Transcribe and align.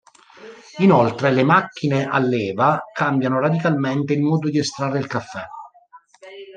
Inoltre 0.79 1.29
le 1.29 1.43
macchine 1.43 2.07
a 2.07 2.17
leva 2.17 2.81
cambiano 2.91 3.39
radicalmente 3.39 4.13
il 4.13 4.21
modo 4.23 4.49
di 4.49 4.57
estrarre 4.57 4.97
il 4.97 5.05
caffè. 5.05 5.45